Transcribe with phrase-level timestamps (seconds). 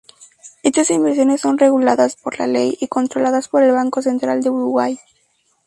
[0.63, 4.99] Estas inversiones son reguladas por ley y controladas por el Banco Central del Uruguay.